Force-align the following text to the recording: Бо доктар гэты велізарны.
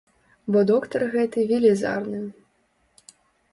Бо 0.55 0.63
доктар 0.71 1.05
гэты 1.17 1.45
велізарны. 1.53 2.25